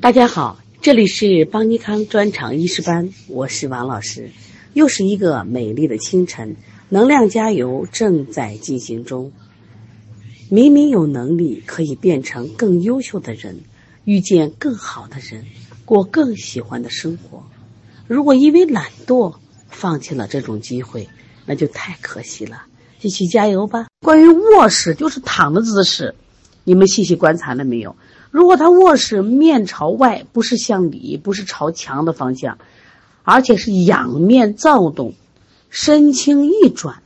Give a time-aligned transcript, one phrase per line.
[0.00, 4.30] 大家好，这里是邦尼康专场医师班，我是王老师。
[4.72, 6.56] 又是一个美丽的清晨，
[6.88, 9.30] 能量加油正在进行中。
[10.48, 13.60] 明明有能力可以变成更优秀的人，
[14.06, 15.44] 遇见更好的人，
[15.84, 17.44] 过更喜欢的生活。
[18.06, 19.34] 如果因为懒惰
[19.68, 21.06] 放弃了这种机会，
[21.44, 22.62] 那就太可惜了。
[22.98, 23.88] 继续加油吧！
[24.00, 26.14] 关于卧室，就是躺的姿势，
[26.64, 27.94] 你们细细观察了没有？
[28.30, 32.58] 如果他卧室面朝外，不是向里，不是朝墙的方向，
[33.24, 35.14] 而且是仰面躁动，
[35.68, 37.02] 身轻一转，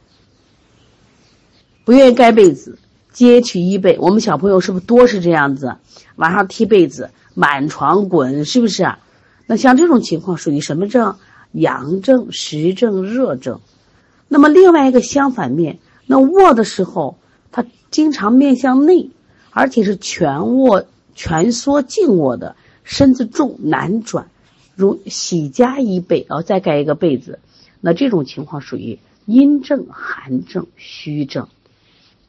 [1.84, 2.79] 不愿意盖被子，
[3.12, 3.98] 揭去衣被。
[3.98, 5.77] 我们小朋友是不是多是这样子？
[6.16, 8.98] 晚上踢被子，满床滚，是不是啊？
[9.46, 11.16] 那像这种情况属于什么症？
[11.52, 13.60] 阳症、实症、热症。
[14.29, 17.16] 那么另外一个相反面，那卧的时候，
[17.52, 19.10] 他经常面向内，
[19.51, 24.28] 而且是全卧、蜷缩、静卧的，身子重难转，
[24.74, 27.38] 如喜加一被，然后再盖一个被子，
[27.80, 31.48] 那这种情况属于阴症、寒症、虚症。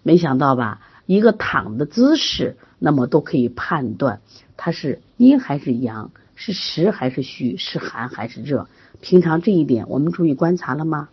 [0.03, 0.81] 没想到吧？
[1.05, 4.21] 一个躺的姿势，那么都可以判断
[4.57, 8.67] 它是阴还是阳，是实还是虚，是寒还是热。
[9.01, 11.09] 平常这一点我们注意观察了吗？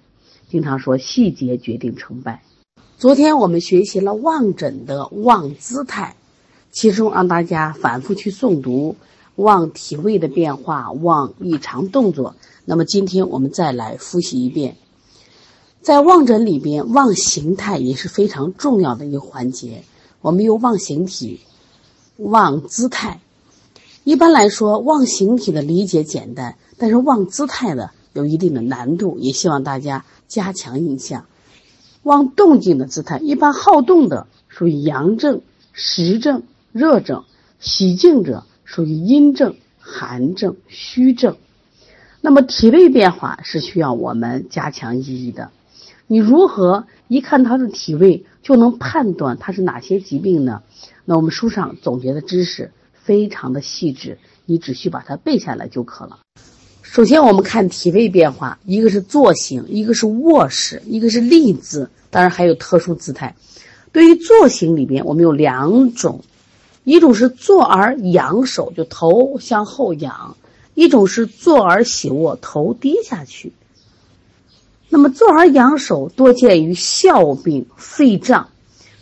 [0.48, 2.42] 经常说细节决定成败。
[2.96, 6.14] 昨天我们学习了望诊的望姿态，
[6.72, 8.96] 其中让大家反复去诵读
[9.36, 12.34] 望体位的变化、望异常动作。
[12.64, 14.76] 那么今天我们再来复习一遍，
[15.80, 19.84] 在望诊里边，望形态也是非常重要的一个环节。
[20.20, 21.40] 我们有望形体、
[22.16, 23.20] 望姿态。
[24.02, 30.04] 一般来说，望形体的理解简单，但是望姿态的有一定的难度，也希望大家。
[30.28, 31.26] 加强印象，
[32.04, 35.42] 望动静的姿态，一般好动的属于阳症、
[35.74, 37.24] 实症、热症；
[37.60, 41.36] 喜静者属于阴症、寒症、虚症。
[42.22, 45.50] 那么体位变化是需要我们加强意义的。
[46.06, 50.62] 你如何一看他的体位就能判断他是哪些疾病呢？
[51.04, 56.20] 那我们书上总结的知识非常的细致，你只需把它背下来就可了。
[56.80, 63.34] 首先，我们看体位变化，一个是坐形，一个是卧式，一个是立姿，当然还有特殊姿态。
[63.92, 66.22] 对于坐形里边，我们有两种，
[66.84, 70.36] 一种是坐而仰首，就头向后仰；
[70.74, 73.52] 一种是坐而喜卧，头低下去。
[74.88, 78.48] 那么，坐而仰首多见于哮病、肺胀，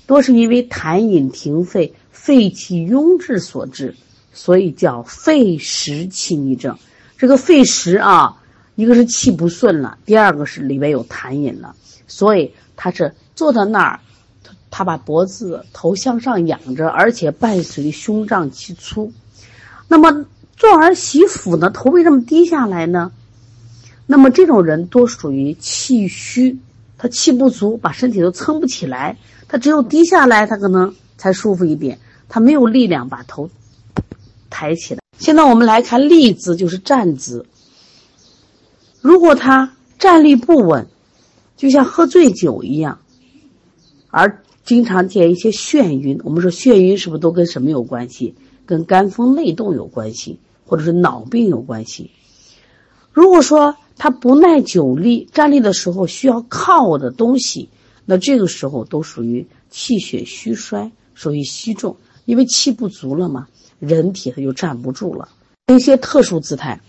[0.06, 3.96] 多是因为痰饮停肺、肺气壅滞所致，
[4.32, 6.78] 所以叫肺实气逆症。
[7.18, 8.36] 这个肺实啊，
[8.76, 11.74] 一个是气不顺了，第二个是里边有痰饮了，
[12.06, 14.00] 所以他是坐在那儿，
[14.80, 19.12] 他把脖子头向上仰着，而且伴随胸胀气粗。
[19.88, 20.24] 那么
[20.56, 23.12] 坐而喜腹呢，头为什么低下来呢？
[24.06, 26.58] 那么这种人多属于气虚，
[26.96, 31.98] 他气不足，把身体都撑不起来，他只有低下来，他可能才舒服一点，
[32.30, 33.50] 他没有力量把头
[34.48, 35.02] 抬起来。
[35.18, 37.44] 现在我们来看立姿，就是站姿。
[39.02, 40.86] 如果他站立不稳，
[41.58, 42.98] 就像喝醉酒一样，
[44.08, 46.20] 而经常见一些眩晕。
[46.24, 48.34] 我们说眩晕是不是都跟什么有关系？
[48.66, 52.12] 跟肝风内动有关系，或者是脑病有关系。
[53.12, 57.68] 如果说他不耐久立，站立的时候需要靠的东西，
[58.04, 63.48] 那这个时候都属于气血虚衰，属于虚重，因为气不足了嘛。
[63.80, 65.28] 人体他就站不住了，
[65.66, 66.80] 一些特殊姿态，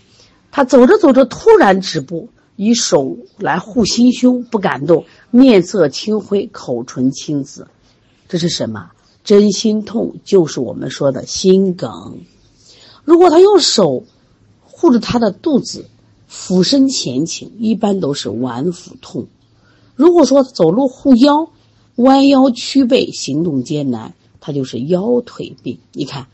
[0.50, 7.66] 他走着走着突然止步，以手来护心胸，不敢动，面色青灰，口唇青紫，
[8.28, 8.92] 这是什么？
[9.24, 12.20] 真心痛，就是我们说的心梗。
[13.04, 14.04] 如果他用手
[14.62, 15.86] 护着他的肚子，
[16.28, 19.26] 俯身前倾，一般都是脘腹痛。
[19.96, 21.50] 如果说走路护腰，
[21.96, 25.78] 弯腰屈背，行动艰难，他就是腰腿病。
[25.92, 26.28] 你看。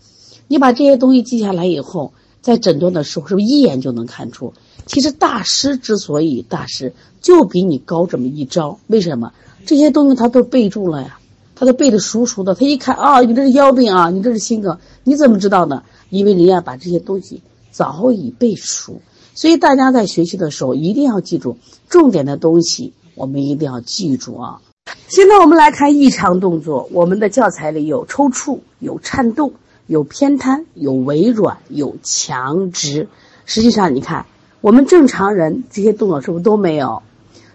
[0.50, 4.54] 你把这些东西记下来以后，在诊断的时候，是不是一眼就能看出？
[4.88, 8.80] 其实大师之所以大师，就比你高这么一招。
[8.88, 9.32] 为什么？
[9.64, 11.20] 这些东西他都背住了呀，
[11.54, 12.56] 他都背的熟熟的。
[12.56, 15.84] 他一看啊，你这是腰病啊，你这是心梗，你怎么知道呢？
[16.10, 19.00] 因为人家把这些东西早已背熟。
[19.34, 21.58] 所以大家在学习的时候一定要记住
[21.88, 24.60] 重点的东西，我们一定要记住啊。
[25.06, 29.52] 现在我们来看异常动作，我们的教材里有抽搐，有颤动。
[29.86, 33.08] 有偏瘫，有微软，有强直。
[33.46, 34.26] 实际上，你看
[34.60, 37.02] 我们正常人这些动作是不是都没有？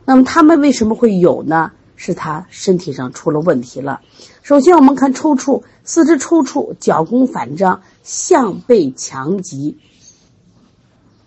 [0.06, 1.72] 那么他们为什么会有呢？
[1.96, 4.02] 是他身体上出了问题了。
[4.42, 9.78] 首先，我们看抽搐，四肢抽搐，脚弓反张，项背强急，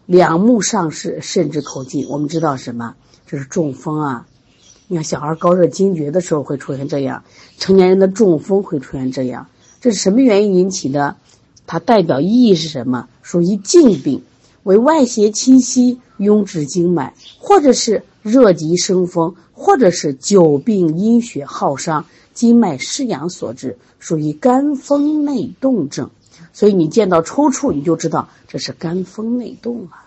[0.05, 2.06] 两目上视，甚至口进。
[2.08, 2.94] 我们知道什么？
[3.26, 4.26] 这是中风啊！
[4.88, 7.25] 你看，小孩高热惊厥的时候会出现这样，
[7.58, 9.49] 成年人的中风会出现这样。
[9.81, 11.17] 这是什么原因引起的？
[11.67, 13.08] 它代表意义是什么？
[13.23, 14.23] 属于静病，
[14.66, 22.04] 为外邪侵袭，壅滞经脉，或者是热极生风，或者是久病阴血耗伤，
[22.34, 26.10] 经脉失养所致，属于肝风内动症。
[26.52, 30.02] 所以你见到抽搐，你就知道这是肝风内动啊。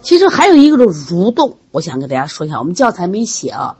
[0.00, 3.76] 其实还有一个是蠕动，我想跟大家说一下，我们教材没写啊。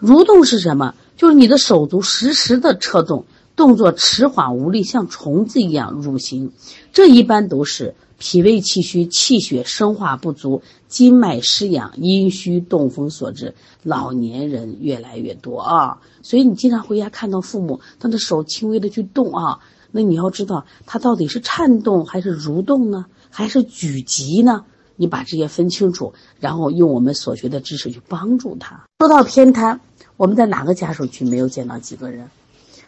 [0.00, 0.94] 蠕动是什么？
[1.18, 3.26] 就是你的手足时时的撤动。
[3.54, 6.52] 动作迟缓无力，像虫子一样蠕行，
[6.94, 13.56] 这一般都是脾胃气虚、气血生化不足、经脉失养、阴虚动风所致。
[13.82, 19.58] 老年人越来越多啊，所以你经常回家看到父母他的手轻微的去动啊，
[19.90, 24.64] 那你要知道他到底是颤动还是蠕动呢，还是举急呢？
[24.94, 28.84] 你把这些分清楚，然后用我们所学的知识去帮助他。
[29.00, 29.80] 说到偏瘫，
[30.16, 32.30] 我们在哪个家属群没有见到几个人？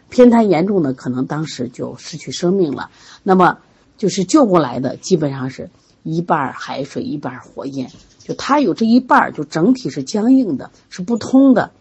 [0.07, 2.89] 偏瘫严重的，可能当时就失去生命了。
[3.21, 3.57] 那么，
[3.97, 5.69] 就是救过来的，基本上是
[6.03, 7.89] 一半海水，一半火焰。
[8.19, 11.71] 就他有这一半，就整体是僵硬的，是不通的。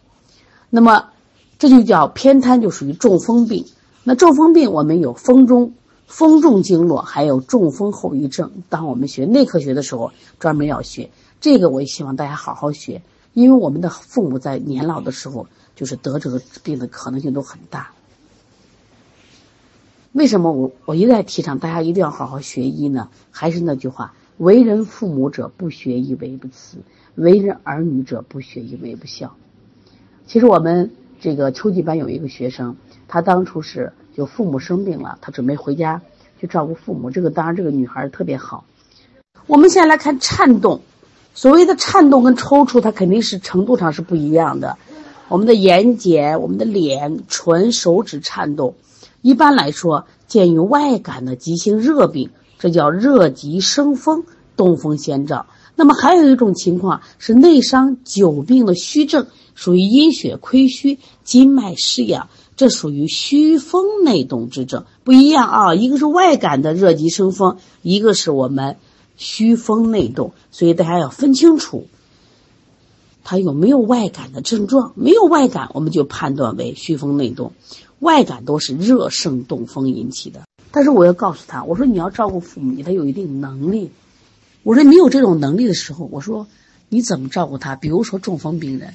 [0.68, 1.08] 那么，
[1.58, 3.64] 这就叫偏瘫，就属于中风病。
[4.02, 5.72] 那中风病，我们有风中
[6.06, 8.50] 风重经络，还有中风后遗症。
[8.68, 11.70] 当我们学内科学的时候，专门要学这个。
[11.70, 13.00] 我也希望大家好好学，
[13.32, 17.90] 因为我们的父母在年老的时候，就是得这个病的可能性都很大。
[20.14, 23.08] 为什么我我一再提倡大家一定要好好学医呢？
[23.32, 26.78] 还是那句话，为人父母者不学医为不慈，
[27.16, 29.34] 为人儿女者不学医为不孝。
[30.28, 32.76] 其实我们这个秋季班有一个学生，
[33.08, 36.00] 他当初是就父母生病了，他准备回家
[36.40, 37.10] 去照顾父母。
[37.10, 38.64] 这个当然这个女孩特别好。
[39.48, 40.80] 我们现在来看颤动，
[41.34, 44.78] 所谓的颤动跟抽搐，它肯定是程度上是不一样的。
[45.26, 48.76] 我们的眼睑、我们的脸、唇、手指颤动。
[49.24, 52.28] 一般来说，见于外感的急性热病，
[52.58, 54.24] 这叫热极生风，
[54.54, 55.46] 东风先兆。
[55.76, 65.74] 那么还有一种情况是内伤久病的虚症，属于阴血亏虚、经脉失养，这属于虚风内动之症，不一样啊。
[65.74, 68.76] 一个是外感的热极生风，一个是我们
[69.16, 71.86] 虚风内动，所以大家要分清楚，
[73.24, 74.92] 它有没有外感的症状。
[74.96, 77.52] 没有外感，我们就判断为虚风内动。
[78.04, 83.90] 外感都是热盛动风引起的，但是我要告诉他，我说你要照顾父母，你得有一定能力。
[84.62, 86.46] 我说你有这种能力的时候，我说
[86.90, 87.76] 你怎么照顾他？
[87.76, 88.94] 比如说中风病人，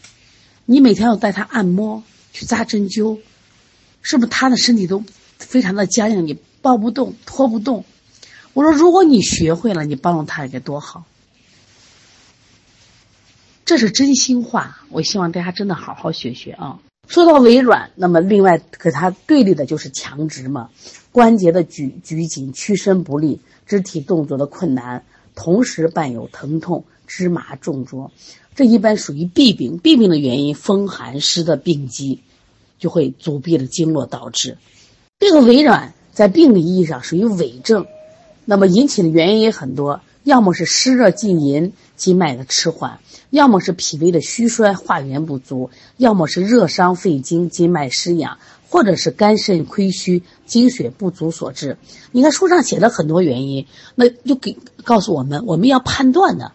[0.65, 2.03] 你每天要带他按摩，
[2.33, 3.17] 去扎针灸，
[4.03, 5.03] 是不是他的身体都
[5.39, 7.85] 非常的僵硬，你抱不动，拖不动？
[8.53, 11.03] 我说如果你学会了，你帮助他该多好。
[13.65, 16.79] 这是真心话，我希望大家真的好好学学啊。
[17.09, 20.69] 说到微软，那么另外和它对立的就是强直嘛，
[21.11, 25.03] 关节的拘拘紧，屈伸不利，肢体动作的困难，
[25.33, 28.11] 同时伴有疼痛、芝麻重浊，
[28.53, 29.79] 这一般属于痹病。
[29.79, 32.21] 痹病的原因，风寒湿的病机，
[32.77, 34.59] 就会阻闭了经络，导致
[35.17, 37.87] 这个微软在病理意义上属于伪症，
[38.45, 40.01] 那么引起的原因也很多。
[40.25, 42.97] 要么是湿热浸淫，经脉的迟缓；
[43.29, 48.37] 要么是脾胃的虚衰，化源不足；要么是热伤肺经，经脉失养；
[48.69, 51.77] 或者是肝肾亏虚，精血不足所致。
[52.11, 56.53] 你看书上写了很多原因，那就给告诉我们，我们要判断的。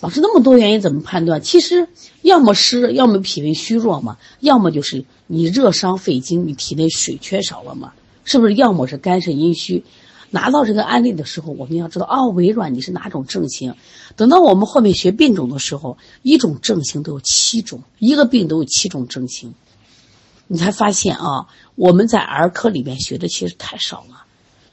[0.00, 1.40] 老师那么多原因怎么判断？
[1.42, 1.88] 其实
[2.22, 7.92] 要么湿，要么脾胃虚弱嘛；要么就是你热伤肺经，你体内水缺少了嘛？
[8.22, 8.54] 是不是？
[8.54, 9.84] 要么是肝肾阴虚。
[10.30, 13.74] 拿到这个案例的时候，我们要知道哦，微软你是哪种症型？
[14.16, 19.54] 等到我们后面学病种的时候，一种症型都有七种，一个病都有七种症型，
[20.46, 24.24] 你才发现啊，我们在儿科里面学的其实太少了。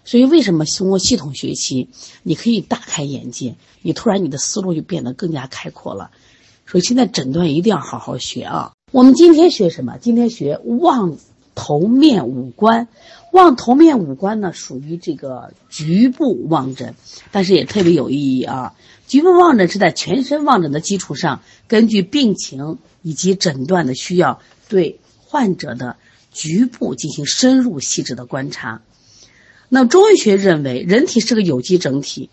[0.04, 1.90] 所以为什么通过系统学习，
[2.22, 6.12] 你可以大开眼界，你突然你的思路就变得更加开阔了。
[6.68, 8.74] 所以现在诊断一定要好好学啊。
[8.92, 9.98] 我们今天学什么？
[10.00, 11.18] 今天学望
[11.56, 12.88] 头面五官。
[13.36, 16.96] 望头面五官呢，属于这个局部望诊，
[17.32, 18.74] 但是也特别有意义啊。
[19.08, 24.39] 局部望诊是在全身望诊的基础上，根据病情以及诊断的需要，
[24.70, 25.98] 对患者的
[26.32, 28.82] 局部进行深入细致的观察。
[29.68, 32.30] 那中医学认为，人体是个有机整体，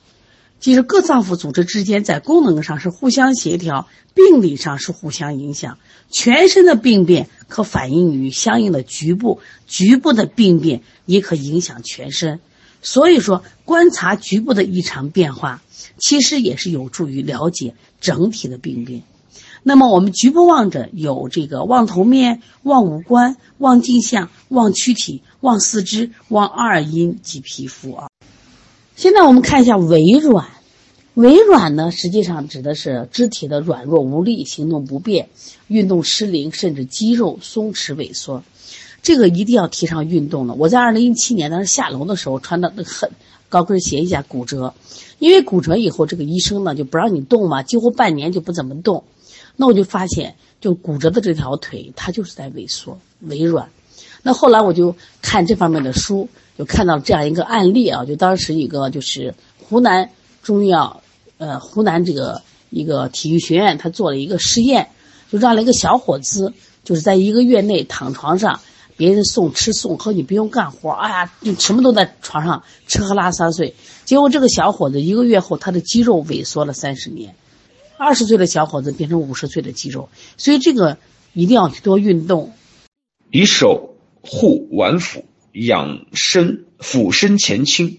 [0.62, 5.76] 其实各脏腑组织之间在功能上是互相协调，病理上是互相影响。
[6.08, 12.38] 全身的病变可反映于相应的局部，局部的病变也可影响全身。
[12.80, 15.60] 所以说，观察局部的异常变化，
[15.98, 19.02] 其实也是有助于了解整体的病变。
[19.64, 28.11] 那么，我们局部望诊有这个望头面、望五官、望镜像、望躯体、望四肢、望二阴及皮肤啊。
[29.02, 30.46] 现在我们看一下微软，
[31.14, 35.28] 微软呢，实际上指的是肢体的软弱无力、行动不便、
[35.66, 38.44] 运动失灵，甚至肌肉松弛萎缩。
[39.02, 40.54] 这个一定要提倡运动了。
[40.54, 43.10] 我在二零一七年当时下楼的时候穿的那很
[43.48, 44.72] 高跟鞋，一下骨折，
[45.18, 49.02] 因为骨折以后，这个医生呢就不让你动嘛，几乎半年就不怎么动。
[49.56, 53.68] 那我就发现，就骨折的这条腿，它就是在萎缩、微软。
[54.22, 56.28] 那后来我就看这方面的书。
[56.58, 60.10] 就看到这样一个案例啊，就当时一个就是湖南
[60.42, 61.02] 中医药，
[61.38, 64.90] 呃，湖南这个一个体育学院，他做了一个试验，
[65.30, 66.52] 就让了一个小伙子，
[66.84, 68.60] 就是在一个月内躺床上，
[68.96, 73.74] 别人送吃送喝，你不用干活，哎呀，你什么都在床上吃喝拉撒睡。
[74.04, 77.34] 结果这个小伙子一个月后，他的肌肉萎缩了三十年，
[77.96, 80.98] 二十岁的小伙子变成五十岁的肌肉，所以这个
[81.32, 82.52] 一定要去多运动。
[83.30, 85.24] 以手护脘腹。
[85.52, 87.98] 养身俯身前倾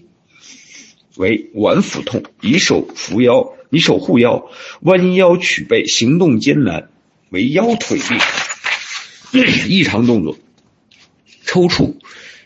[1.16, 6.90] 为脘腹痛，以手扶腰，以手护腰，弯腰曲背，行动艰难
[7.30, 8.18] 为腰腿病。
[9.68, 10.38] 异常动作，
[11.44, 11.96] 抽搐，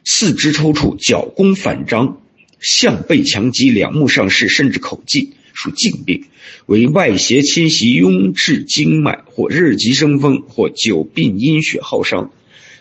[0.05, 2.23] 四肢抽搐，脚弓反张，
[2.61, 6.25] 项背强击，两目上视，甚至口技，属静病，
[6.65, 12.33] 为外邪侵袭壅滞经脉，或日极生风，或久病阴血耗伤，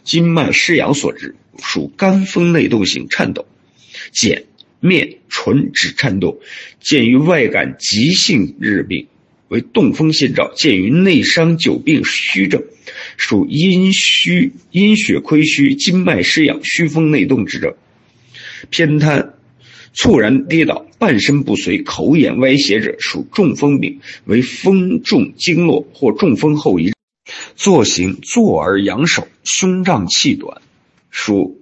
[0.08, 1.36] 经脉失养所致。
[1.60, 3.48] 属肝风内动型颤抖，
[4.14, 4.44] 睑、
[4.80, 6.40] 面、唇指颤动，
[6.80, 9.08] 见于外感急性日病，
[9.48, 12.64] 为动风先兆；见于内伤久病虚症，
[13.18, 17.74] 属阴虚阴血亏虚、经脉失养、虚风内动之症。
[18.70, 19.34] 偏瘫、
[19.94, 26.92] 猝然跌倒、半身不遂、口眼歪斜者，属中风病，为风中经络或中风后遗。
[27.56, 30.62] 坐行坐而仰首，胸胀气短。
[31.10, 31.62] 属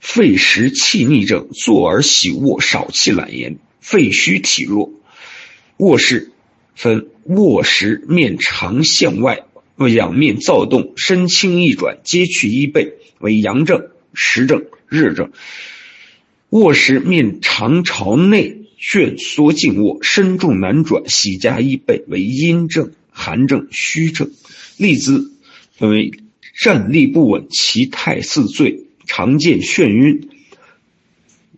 [0.00, 4.92] 肺实气逆症，坐而喜卧，少气懒言，肺虚体弱。
[5.78, 6.32] 卧室
[6.74, 9.44] 分卧时面长向外，
[9.76, 15.30] 仰面躁动，身轻易转，皆去衣背，为阳症、实症、热症。
[16.50, 24.30] 卧时面长朝内蜷缩静卧，身重难转，喜加衣背，为阴症、寒症、虚症。
[24.78, 25.32] 立姿
[25.72, 26.12] 分为
[26.62, 28.84] 站立不稳，其态似醉。
[29.06, 30.28] 常见眩晕，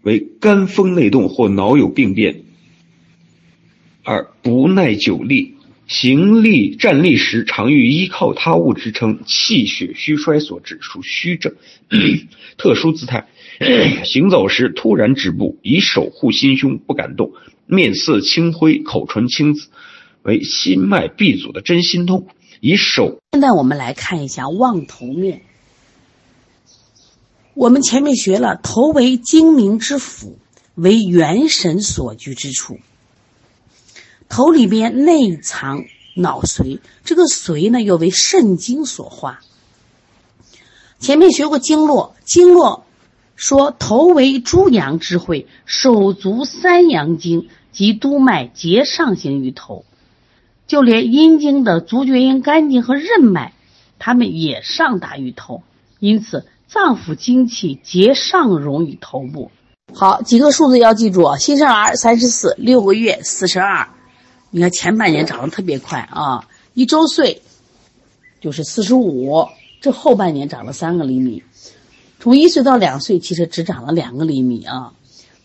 [0.02, 2.42] 为肝风内动或脑有病变。
[4.02, 5.54] 二不耐久立，
[5.86, 11.54] 行立站立时常欲依靠他物支撑，气血虚衰所致，属虚症。
[12.58, 13.28] 特殊姿态，
[14.04, 17.32] 行走时突然止步，以手护心胸，不敢动，
[17.66, 19.68] 面色青灰，口唇青紫，
[20.22, 22.28] 为心脉闭阻的真心痛。
[22.60, 23.20] 以手。
[23.32, 25.42] 现在我们来看一下望头面。
[27.54, 30.38] 我们前面学了，头为精明之府，
[30.74, 32.78] 为元神所居之处。
[34.28, 35.84] 头里边内藏
[36.14, 39.40] 脑髓，这个髓呢又为肾经所化。
[41.00, 42.84] 前面学过经络，经络
[43.34, 49.84] 说头为诸阳之会，手足三阳经及督脉皆上行于头，
[50.68, 53.52] 就连阴经的足厥阴、肝经和任脉，
[53.98, 55.64] 它们也上达于头，
[55.98, 56.46] 因此。
[56.70, 59.50] 脏腑精气皆上荣于头部。
[59.94, 61.38] 好，几个数字要记住啊！
[61.38, 63.88] 新生儿三十四，六个月四十二。
[64.50, 67.40] 你看前半年长得特别快啊，一周岁
[68.42, 69.48] 就是四十五，
[69.80, 71.42] 这后半年长了三个厘米。
[72.20, 74.92] 从一岁到两岁，其实只长了两个厘米啊。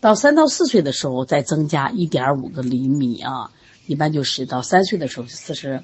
[0.02, 3.50] 到三到四岁的时候，再增加一点五个厘米啊。
[3.86, 5.82] 一般就是到三岁的时候是四十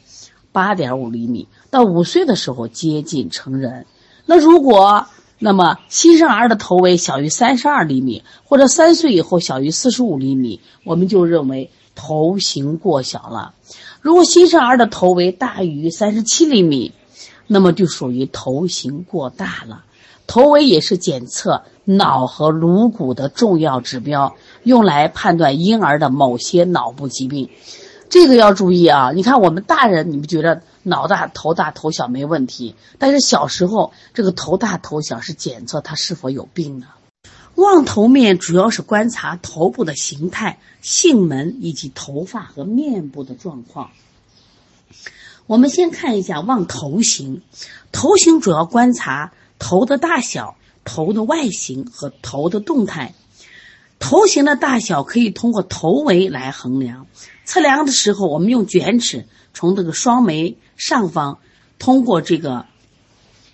[0.52, 3.86] 八点五厘米，到五岁的时候接近成人。
[4.26, 5.06] 那如果
[5.38, 13.54] 那么，新生儿的头围小于三十二厘米，或者三岁以后小于四十五厘米，我们就认为头型过小了。
[14.02, 16.92] 如果新生儿的头围大于三十七厘米，
[17.46, 19.84] 那么就属于头型过大了。
[20.26, 27.48] 头围也是检测脑和颅骨的重要指标，用来判断婴儿的某些脑部疾病。
[28.10, 29.12] 这个要注意啊！
[29.12, 30.62] 你看我们大人，你们觉得？
[30.82, 36.86] 脑大头大头小没问题，但是小时候这个头大头小是检测他是否有病的。
[37.54, 43.90] 望头面主要是观察头部的形态、囟门以及头发和面部的状况。
[45.46, 47.42] 我们先看一下望头型，
[47.92, 53.12] 头型主要观察头的大小、头的外形和头的动态。
[54.00, 57.06] 头型的大小可以通过头围来衡量。
[57.44, 61.38] 测量的时候，我们用卷尺从这个双眉上方，
[61.78, 62.66] 通过这个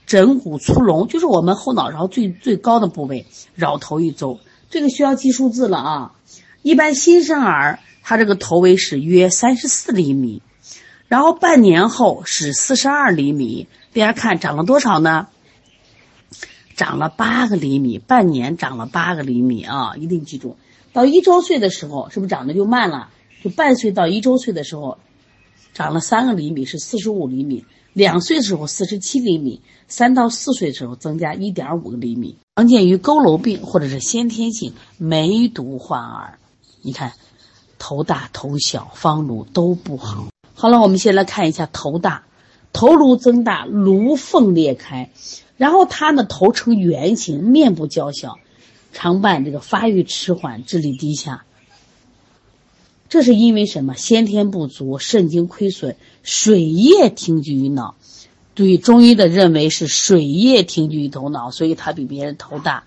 [0.06, 4.38] 枕骨粗隆，就是我们后脑勺最最高的部位，绕头一周。
[4.70, 6.12] 这个需要记数字了啊！
[6.62, 10.42] 一般新生儿他这个头围是约三十四厘米。
[11.08, 15.28] 然后半年后是四十二厘米，大家看长了多少呢？
[16.76, 19.96] 长了八个厘米，半年长了八个厘米啊！
[19.96, 20.56] 一定记住，
[20.92, 23.08] 到一周岁的时候，是不是长得就慢了？
[23.42, 24.98] 就半岁到一周岁的时候，
[25.72, 27.64] 长了三个厘米，是四十五厘米；
[27.94, 32.36] 两岁的时候四十七厘米；三到四岁的时候增加一点五个厘米。
[32.56, 36.38] 常见于佝偻病或者是先天性梅毒患儿。
[36.82, 37.12] 你看，
[37.78, 40.26] 头大头小、方颅都不好。
[40.54, 42.24] 好了，我们先来看一下头大，
[42.72, 45.10] 头颅增大，颅缝裂开，
[45.56, 48.38] 然后他呢头呈圆形，面部较小，
[48.92, 51.44] 常伴这个发育迟缓，智力低下。
[53.08, 53.94] 这是因为什么？
[53.94, 57.94] 先天不足，肾精亏损，水液停聚于脑。
[58.54, 62.84] 对中医的认为是水液停聚于头脑，所以他比别人头大，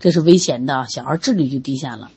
[0.00, 2.10] 这是危险的，小孩智力就低下了。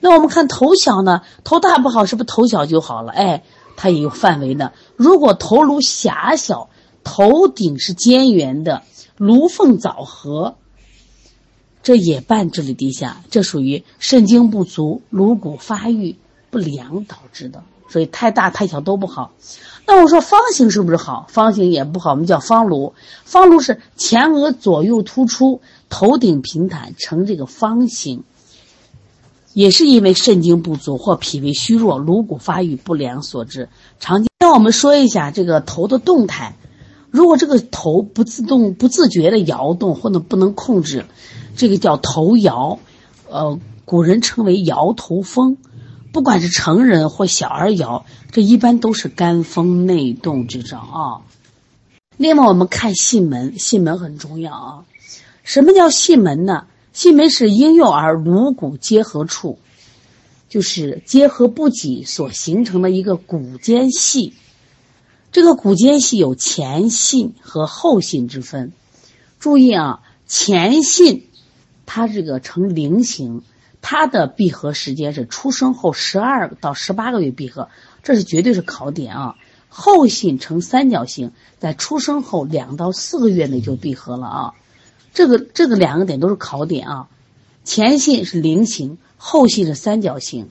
[0.00, 1.22] 那我们看头小呢？
[1.44, 3.12] 头大不好，是不是头小就好了？
[3.12, 3.42] 哎。
[3.80, 4.72] 它也有范围的。
[4.96, 6.68] 如果头颅狭小，
[7.04, 8.82] 头顶是尖圆的，
[9.18, 10.56] 颅缝早合，
[11.82, 16.16] 这也伴智力低下，这属于肾精不足、颅骨发育
[16.50, 17.62] 不良导致的。
[17.90, 19.32] 所以太大太小都不好。
[19.86, 21.26] 那我说方形是不是好？
[21.30, 22.92] 方形也不好，我们叫方颅。
[23.24, 28.24] 方颅是前额左右突出，头顶平坦，呈这个方形。
[29.54, 33.70] 也是因为肾精不足或脾胃虚弱、颅骨发育不良所致。
[33.98, 34.28] 常见。
[34.38, 36.54] 那我们说一下这个头的动态，
[37.10, 41.06] 如果这个头不自动、不自觉的摇动或者不能控制，
[41.56, 42.78] 这个叫头摇，
[43.28, 45.56] 呃，古人称为摇头风。
[46.10, 51.20] 不管是成人或小儿摇，这一般都是肝风内动之症啊。
[52.16, 54.84] 另外，我们看囟门，囟门很重要啊。
[55.42, 56.66] 什么叫囟门呢？
[56.94, 59.58] 囟门是婴幼儿颅骨结合处，
[60.48, 64.34] 就是结合不紧所形成的一个骨间隙。
[65.38, 68.72] 这个骨间隙有前囟和后囟之分。
[69.38, 71.22] 注意啊，前囟
[71.86, 73.42] 它这个呈菱形，
[73.80, 77.68] 它的闭合时间是出生后十二到十八个月闭合，
[78.02, 79.36] 这是绝对是考点啊。
[79.68, 84.54] 后囟呈三角形，在出生后两到四个月内就闭合了啊。
[85.14, 87.08] 这个这个两个点都是考点啊，
[87.62, 90.50] 前囟是菱形，后囟是三角形。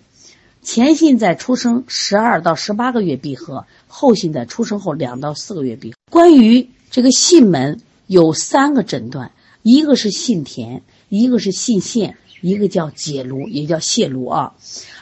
[0.61, 5.97] 前囟在出生十二到十八个月闭合，后囟在出生后两到四个月闭合。
[6.11, 9.31] 关于这个囟门有三个诊断，
[9.63, 14.55] 一个是囟填，一个是囟陷，一个叫解颅，也叫泄颅啊。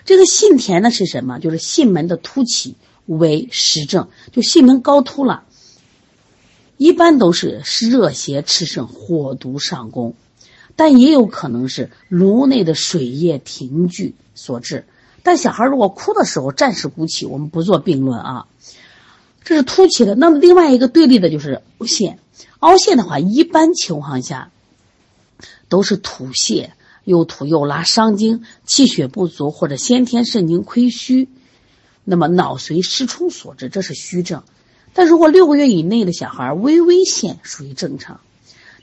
[0.05, 1.39] 这个囟填呢是什么？
[1.39, 2.75] 就是囟门的凸起
[3.07, 5.43] 为实症，就囟门高凸了。
[6.77, 10.13] 一般都是热邪炽盛、火毒上攻，
[10.75, 14.85] 但也有可能是颅内的水液停聚所致。
[15.25, 18.45] 但小孩如果哭的时候暂时鼓起，我们不做并论啊。
[19.43, 20.13] 这是凸起的。
[20.13, 22.19] 那么另外一个对立的就是凹陷，
[22.59, 24.51] 凹陷的话，一般情况下
[25.67, 26.69] 都是吐泻，
[27.05, 31.27] 又吐又拉，伤精，气血不足或者先天肾精亏虚，
[32.03, 34.43] 那么脑髓失充所致，这是虚症。
[34.93, 38.19] 但如果六个月以内的小孩微微陷属于正常，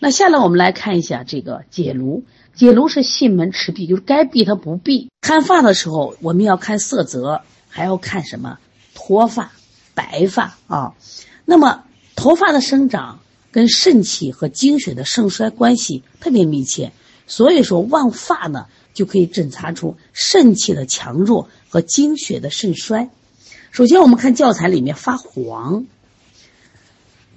[0.01, 2.25] 那下来我们来看一下这个解颅。
[2.57, 5.12] 解颅是囟门迟闭，就是该闭它不闭。
[5.23, 8.59] 看发的时候，我们要看色泽，还要看什么
[8.93, 9.53] 脱发、
[9.95, 10.95] 白发啊。
[11.45, 11.85] 那么
[12.17, 13.21] 头发的生长
[13.53, 16.93] 跟肾气和精血的盛衰关系特别密切，
[17.29, 23.09] 所以说望发呢就可以诊查出肾气的强弱和精血的盛衰。
[23.71, 25.87] 首先我们看教材里面发黄。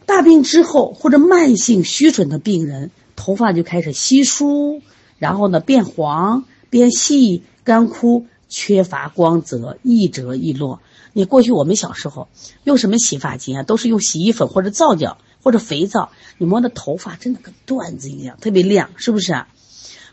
[0.07, 4.81] 大病之后或者慢性虚损的病人，头发就开始稀疏，
[5.19, 10.79] 然后呢变黄、变细、干枯、缺乏光泽、易折易落。
[11.11, 12.29] 你过去我们小时候
[12.63, 13.63] 用什么洗发精啊？
[13.63, 16.11] 都是用洗衣粉或者皂角或者肥皂。
[16.37, 19.49] 你摸的头发真的跟缎子一样，特别亮，是不是啊？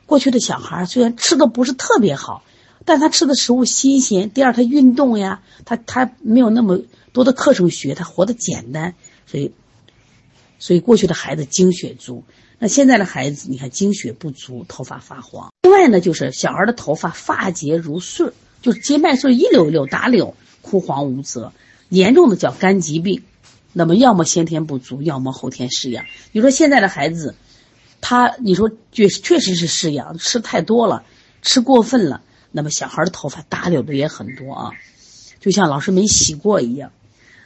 [0.07, 2.43] 过去的小孩虽然吃的不是特别好，
[2.85, 4.31] 但他吃的食物新鲜。
[4.31, 6.81] 第二，他运动呀，他他没有那么
[7.13, 8.95] 多的课程学，他活得简单，
[9.27, 9.53] 所以。
[10.59, 12.23] 所以过去的孩子精血足，
[12.63, 15.53] 那现在的孩子，你看精血不足，头发发黄。
[15.63, 21.53] 另外呢，就是小孩的头发发结如穗，就是结脉穗一绺一绺打绺，枯黄无泽，
[21.89, 23.25] 严重的叫肝疾病。
[23.73, 26.05] 那么要么先天不足，要么后天失养。
[26.31, 27.35] 你说现在的孩子，
[28.01, 31.03] 他你说确确实是失养，吃太多了，
[31.43, 32.23] 吃过分了。
[32.53, 34.71] 那么小孩的头发打绺的也很多啊，
[35.41, 36.93] 就像老师没洗过一样。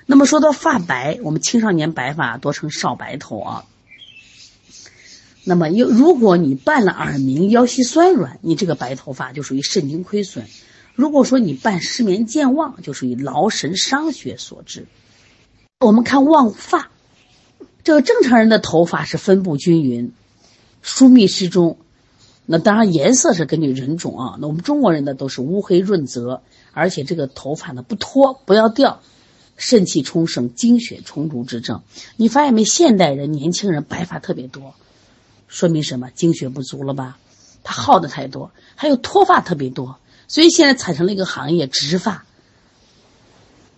[0.05, 3.65] 那么说到发白，我们青少年白发多称少白头啊。
[5.49, 10.45] 那么有如果你伴了耳鸣、腰膝酸软，你这个白头发就属于肾精亏损；
[10.97, 14.87] 如果说你伴失眠、健忘，就属于劳神伤血所致。
[15.79, 16.91] 我们看旺发，
[17.85, 20.13] 这个正常人的头发是分布均匀、
[20.83, 21.79] 疏密适中。
[22.45, 24.39] 那当然颜色是根据人种啊。
[24.41, 29.01] 那我们中国人的都是乌黑润泽，而且这个头发呢不脱不要掉，
[29.57, 31.83] 肾气充盛、精血充足之症。
[32.17, 32.65] 你发现没？
[32.65, 34.75] 现代人年轻人白发特别多，
[35.49, 36.11] 说明什么？
[36.11, 37.19] 精血不足了吧？
[37.63, 42.25] 他耗的太多，还有脱发特别多，所以现在产生了一个行业——植发。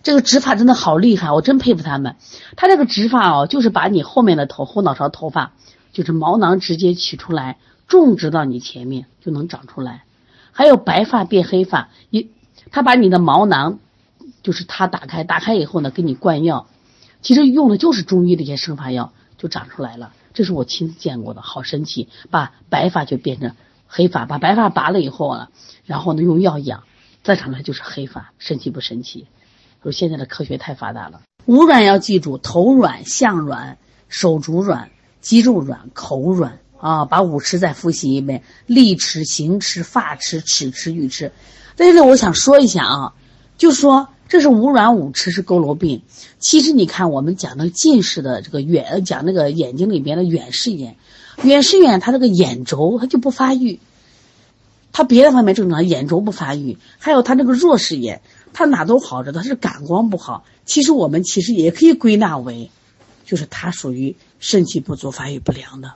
[0.03, 2.15] 这个植发真的好厉害，我真佩服他们。
[2.55, 5.53] 他这个植发哦，就是把你后面的头后脑勺头发，
[5.91, 10.03] 就是毛囊直接取出来，种植到你前面就能长出来。
[10.51, 12.29] 还有白发变黑发，一
[12.71, 13.79] 他把你的毛囊，
[14.43, 16.67] 就是他打开，打开以后呢，给你灌药，
[17.21, 20.13] 其实用的就是中医的一些生发药，就长出来了。
[20.39, 22.07] 这是我亲自见过的，好神奇！
[22.31, 25.49] 把白发就变成黑发，把白发拔了以后呢，
[25.83, 26.85] 然后呢用药养，
[27.23, 29.27] 再长出来就是黑发，神奇不神奇？
[29.83, 37.03] 说现在的科学太发达了，五软要记住：头软、项软、手足软、肌肉软、口软啊！
[37.03, 41.33] 把五迟再复习一遍：力迟、行迟、发迟、齿迟、语迟。
[41.75, 43.13] 在这里，我想说一下啊，
[43.57, 46.03] 就说这是五软五迟是佝偻病。
[46.39, 50.95] 其实你看，我们讲那个近视的这个远，讲那个眼睛里边的远视眼，
[51.43, 53.79] 远视眼它这个眼轴它就不发育，
[54.93, 58.21] 它别的方面正常，眼轴不发育，还有它这个弱视眼。
[58.51, 60.43] 他哪都好着，他是感光不好。
[60.65, 62.71] 其实我们其实也可以归纳为，
[63.23, 65.93] 就是他属于肾气不足、发育不良的，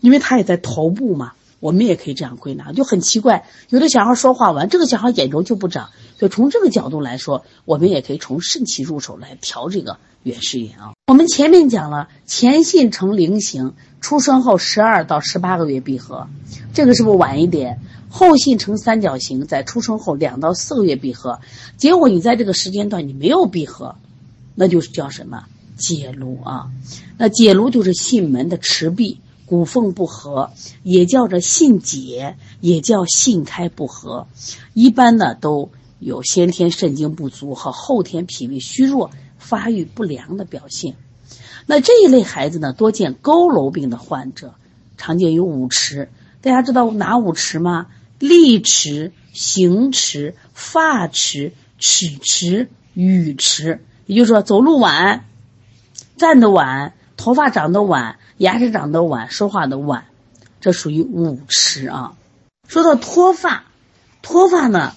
[0.00, 1.32] 因为他也在头部嘛。
[1.62, 3.46] 我们也可以这样归纳，就很奇怪。
[3.68, 5.90] 有的小孩说话完，这个小孩眼轴就不长。
[6.18, 10.94] 就从这个角度来说，我们也可以从肾气入手来调这个远视眼啊。
[11.06, 16.26] 我们前面讲了，前信呈菱形，出生后十二到十八个月闭合，
[16.74, 17.78] 这个是不是晚一点？
[18.10, 21.38] 后信呈三角形，在出生后两到四个月闭合，
[21.76, 23.94] 结果你在这个时间段你没有闭合，
[24.56, 25.44] 那就是叫什么
[25.76, 26.70] 解颅啊？
[27.18, 29.20] 那解颅就是囟门的迟闭，
[29.52, 30.50] 骨缝不合，
[30.82, 34.26] 也叫着性解，也叫性开不合。
[34.72, 40.96] 一般呢都有先天肾精不足和后天脾胃虚弱、发育不良的表现。
[41.66, 44.54] 那这一类孩子呢，多见佝偻病的患者，
[44.96, 46.08] 常见有五迟。
[46.40, 47.88] 大家知道哪五迟吗？
[48.18, 55.26] 立迟、行迟、发迟、齿迟、语迟，也就是说走路晚、
[56.16, 60.06] 站得晚、头发长得晚、牙齿长得晚、说话的晚，
[60.60, 62.16] 这属于五迟啊。
[62.66, 63.66] 说到脱发，
[64.20, 64.96] 脱发呢，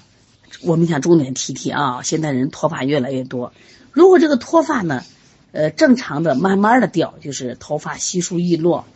[0.63, 2.01] 我们想重点提提啊。
[2.01, 3.53] 现在人脱发越来越多，
[3.91, 5.03] 如果这个脱发呢，
[5.51, 8.87] 呃，正常的慢慢的掉，就是头发稀疏易落，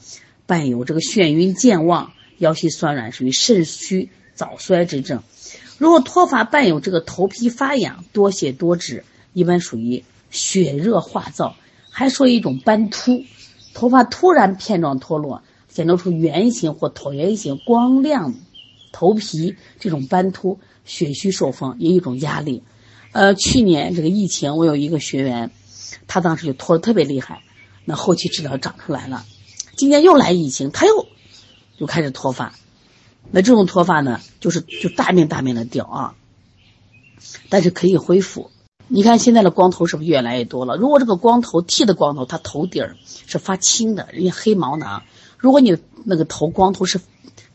[0.47, 4.09] 伴有这个眩晕健忘、腰膝酸软，属于肾虚。
[4.33, 5.21] 早衰之症，
[5.77, 11.53] 如果脱发伴有这个头皮发痒、多血多脂，一般属于血热化燥。
[11.91, 13.25] 还说一种斑秃，
[13.73, 18.33] 头发突然片状脱落，显露出圆形或椭圆形光亮
[18.91, 22.63] 头皮，这种斑秃，血虚受风，也一种压力。
[23.11, 25.51] 呃，去年这个疫情，我有一个学员，
[26.07, 27.41] 他当时就脱的特别厉害，
[27.85, 29.25] 那后期治疗长出来了。
[29.75, 31.07] 今年又来疫情，他又
[31.77, 32.53] 又开始脱发。
[33.31, 36.15] 那这种脱发呢，就是就大面大面的掉啊，
[37.49, 38.49] 但是可以恢复。
[38.91, 40.75] 你看现在的光头是不是越来越多了？
[40.75, 42.97] 如果这个光头剃的光头，它头顶儿
[43.27, 45.03] 是发青的，人家黑毛囊；
[45.37, 46.99] 如果你那个头光头是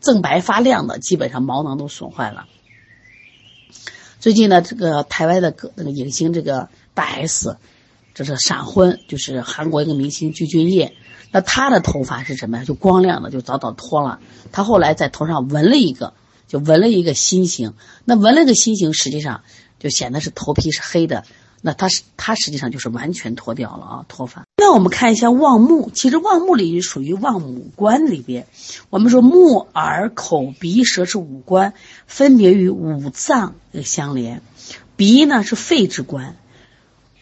[0.01, 2.45] 锃白发亮的，基本上毛囊都损坏了。
[4.19, 7.57] 最近呢，这个台湾的个那个影星这个大 S，
[8.13, 10.93] 这是闪婚，就是韩国一个明星具俊晔。
[11.31, 12.63] 那他的头发是什么呀？
[12.63, 14.19] 就光亮的，就早早脱了。
[14.53, 16.13] 他后来在头上纹了一个，
[16.47, 17.73] 就纹了一个心形。
[18.05, 19.41] 那纹了个心形，实际上
[19.85, 21.23] 就显得是头皮是黑的。
[21.61, 24.45] 那它是它实际上就是完全脱掉了啊，脱发。
[24.57, 28.47] 那我们看一下望目，其实望目里属于望五官里边。
[28.89, 31.73] 我们说目、耳、口、鼻、舌是五官，
[32.07, 34.41] 分别与五脏相连。
[34.95, 36.35] 鼻呢是肺之官，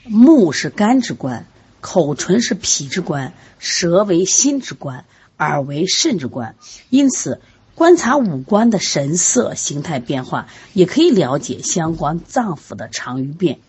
[0.05, 1.45] 目是肝之官。
[1.81, 5.03] 口唇是脾之官，舌为心之官，
[5.37, 6.55] 耳为肾之官，
[6.89, 7.41] 因此
[7.75, 13.59] 观察五官的神色、形态变化，也可以了解相关脏腑的长与变。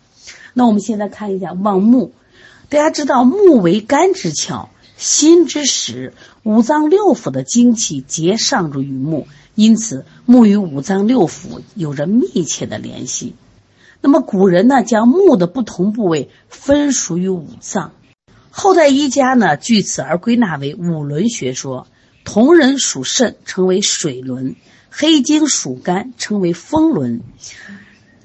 [0.53, 2.13] 那我们现在看一下望目，
[2.69, 6.13] 大家知道目为肝之窍，心之始，
[6.43, 13.35] 五脏六腑的精气皆上注于目，因此目与五脏六腑有着密切的联系。
[14.01, 17.91] 那么古人呢，将目的不同部位分属于五脏。
[18.51, 21.87] 后代医家呢，据此而归纳为五轮学说。
[22.25, 24.55] 铜人属肾，称为水轮；
[24.89, 27.21] 黑精属肝，称为风轮；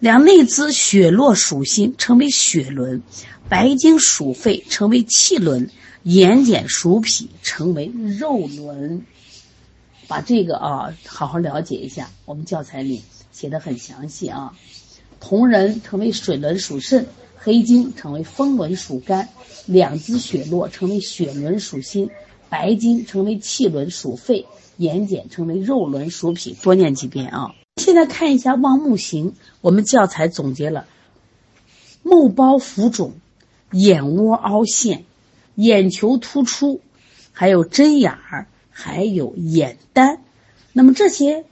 [0.00, 3.02] 两内眦血络属心，称为血轮；
[3.48, 5.68] 白精属肺，称为气轮；
[6.02, 9.04] 眼睑属脾，称为肉轮。
[10.08, 12.10] 把这个啊，好好了解一下。
[12.24, 14.56] 我们教材里写的很详细啊。
[15.20, 17.06] 铜人称为水轮属肾。
[17.42, 19.26] 黑精成为风轮属肝，
[19.64, 22.10] 两支血络成为血轮属心，
[22.50, 26.54] 白金成为气轮属肺，眼睑成为肉轮属脾。
[26.60, 27.54] 多念几遍啊！
[27.76, 30.84] 现在看一下望目型，我们教材总结了：
[32.02, 33.14] 目包浮肿，
[33.70, 35.04] 眼窝凹陷，
[35.54, 36.80] 眼球突出，
[37.32, 40.18] 还有针眼儿，还有眼丹。
[40.72, 41.44] 那么这些，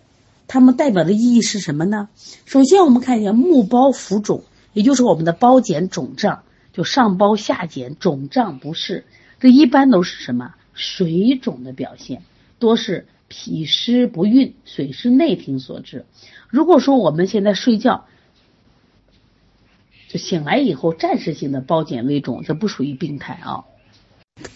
[0.48, 2.08] 它们代表的意义是什么呢？
[2.44, 4.42] 首先，我们看一下目包浮肿。
[4.74, 9.06] 也就是我们的包睑肿胀，就上包下睑，肿胀不适，
[9.40, 12.22] 这一般都是什么水肿的表现，
[12.58, 16.06] 多是脾湿不运、水湿内停所致。
[16.48, 18.06] 如果说我们现在睡觉，
[20.08, 23.64] 就醒来以后暂时性的包茧微肿，这不属于病态啊。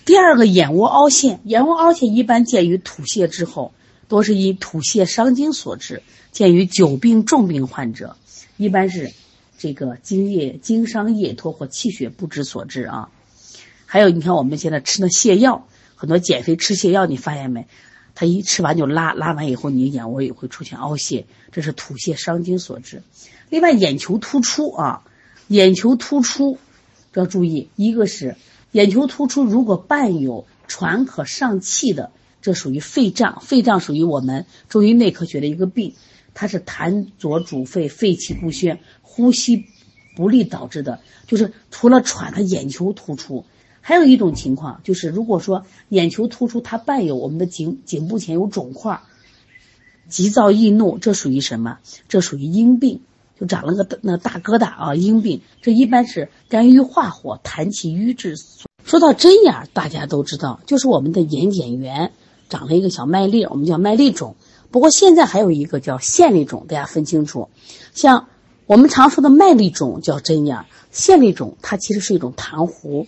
[0.07, 3.75] 第二个眼窝凹陷，眼窝凹陷一般见于吐泻之后，
[4.09, 8.17] 多是因吐泻伤津所致，见于久病重病患者，
[8.57, 9.13] 一般是。
[9.59, 13.11] 这个津液经伤液脱或气血不止所致啊，
[13.87, 15.69] 还有你看我们现在吃的泻药，
[16.03, 17.69] 很多减肥吃泻药，你发现没？
[18.17, 23.05] 他一吃完就拉，拉完以后你眼窝也会出现凹陷，这是吐泻伤津所致。
[23.51, 25.05] 另外眼球突出啊，
[25.47, 26.59] 眼球突出
[27.15, 28.35] 要注意，一个是
[28.73, 32.11] 眼球突出如果伴有喘可上气的，
[32.41, 35.95] 这属于肺胀，肺胀属于我们中医内科学的一个病，
[36.35, 38.81] 它是痰浊阻肺，肺气不宣。
[39.03, 39.67] 呼吸
[40.17, 43.45] 不利导致的，就是除了喘，他眼球突出，
[43.83, 49.01] 还有一种情况就是，如果说眼球突出，它伴有我们的颈颈部前有肿块，
[50.09, 51.79] 急躁易怒，这属于什么？
[52.09, 53.03] 这属于阴病，
[53.39, 55.43] 就长了个那大疙瘩啊，阴病。
[55.61, 58.37] 这一般是肝郁化火，痰气瘀滞。
[58.85, 62.13] 说到针眼，大家都知道，就是我们的眼睑缘
[62.49, 64.37] 长了一个小麦粒，我们叫麦粒肿。
[64.71, 67.51] 不过现在还有一个叫线粒肿，大家分清楚，
[67.93, 68.29] 像。
[68.65, 73.07] 我们常说的麦粒肿叫针眼，线粒肿它其实是一种痰糊，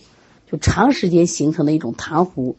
[0.57, 2.55] 长时间形成的一种痰糊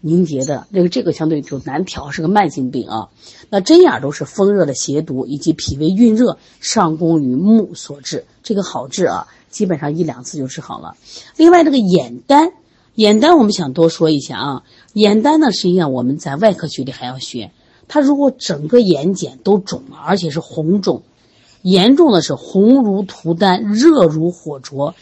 [0.00, 3.08] 凝结的，这个这个相对就难调，是个慢性病啊。
[3.50, 10.96] 那针眼都是风热的邪毒以及脾胃蕴热上攻于目所致，这个好治啊，基本上一两次就治好了。
[11.36, 12.52] 另外这个眼丹，
[12.94, 17.50] 眼丹我们想多说一下啊，眼丹呢实际上我们在外科学里还要学，
[17.88, 21.02] 它如果整个眼睑都肿了，而且是红肿。
[21.62, 24.94] 严重的是红如涂丹，热如火灼，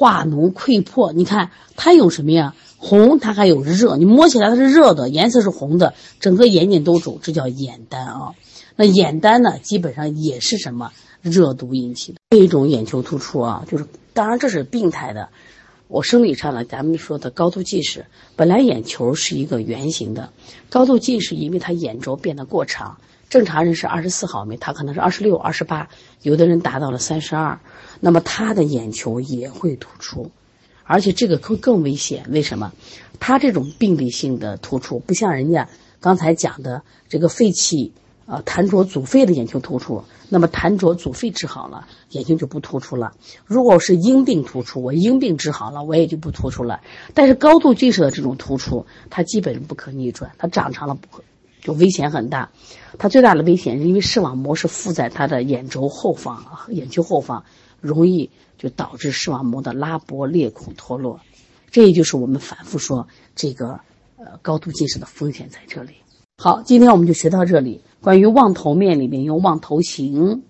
[0.00, 1.12] 化脓溃破。
[1.12, 2.54] 你看它有什么呀？
[2.78, 8.32] 红，它还有热，你摸起来它是热的，颜色是红的，整个眼睑都肿，这叫眼丹啊。
[8.76, 12.18] 那眼丹呢，基本上也是什么热毒引起的。
[12.30, 13.84] 这一种眼球突出啊，就是
[14.14, 15.28] 当然这是病态的。
[15.88, 20.30] 我生理上呢，咱们说的高度近视，本来眼球是一个圆形的，
[20.70, 22.96] 高度近视因为它眼轴变得过长。
[23.28, 25.88] 正常人是二十四毫米，他可能是二十六、二十八，
[26.22, 27.60] 有的人达到了三十二，
[28.00, 30.30] 那么他的眼球也会突出，
[30.84, 32.24] 而且这个会更危险。
[32.30, 32.72] 为什么？
[33.20, 35.68] 他这种病理性的突出不像人家
[36.00, 37.92] 刚才讲的这个肺气
[38.24, 43.12] 啊痰浊阻肺的眼球突出，那么痰浊阻肺治好了，眼睛就不突出了。
[43.44, 46.80] 如果是阴病突出，我阴病治好了，我也就不突出了。
[47.12, 51.22] 但是高度近视的这种突出，它基本不可逆转，它长长了不可。
[51.60, 52.48] 就危险很大，
[52.96, 57.44] 它最大的危险是因为视网膜是附在它的眼轴后方，眼球后方
[57.80, 61.20] 容易就导致视网膜的拉薄裂孔脱落，
[61.70, 63.80] 这也就是我们反复说这个
[64.16, 65.92] 呃高度近视的风险在这里。
[66.36, 67.80] 好，今天我们就学到这里。
[68.00, 70.42] 关于望头面里面有望头形，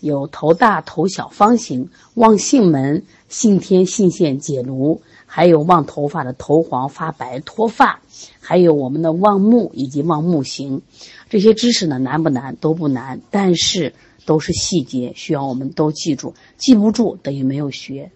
[0.00, 5.00] 有头大头小方形，望性门、性天、性线、解颅。
[5.30, 8.00] 还有望头发的头黄发白脱发，
[8.40, 10.80] 还有我们的望目以及望目形，
[11.28, 12.56] 这些知识呢难不难？
[12.56, 13.92] 都不难，但是
[14.28, 18.10] 都是细节，需要我们都记住，记不住等于没有学。